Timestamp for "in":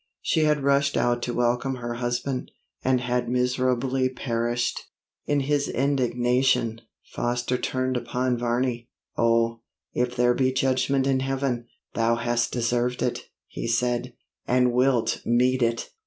5.27-5.41, 11.05-11.19